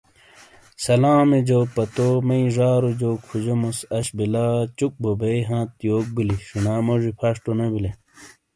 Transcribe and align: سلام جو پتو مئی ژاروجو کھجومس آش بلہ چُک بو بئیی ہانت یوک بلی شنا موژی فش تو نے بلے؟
سلام 0.85 1.27
جو 1.47 1.59
پتو 1.75 2.07
مئی 2.27 2.43
ژاروجو 2.55 3.11
کھجومس 3.27 3.77
آش 3.97 4.07
بلہ 4.17 4.45
چُک 4.77 4.93
بو 5.01 5.11
بئیی 5.19 5.39
ہانت 5.49 5.71
یوک 5.87 6.05
بلی 6.15 6.37
شنا 6.47 6.75
موژی 6.85 7.11
فش 7.19 7.35
تو 7.43 7.51
نے 7.57 7.67
بلے؟ 7.73 7.91